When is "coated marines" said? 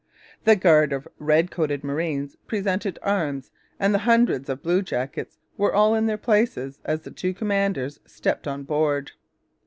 1.51-2.35